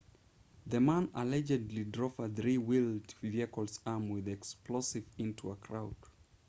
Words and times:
the 0.65 0.81
man 0.81 1.11
allegedly 1.13 1.83
drove 1.83 2.17
a 2.19 2.27
three-wheeled 2.27 3.13
vehicle 3.21 3.67
armed 3.85 4.09
with 4.09 4.27
explosives 4.27 5.05
into 5.19 5.51
a 5.51 5.55
crowd 5.57 5.93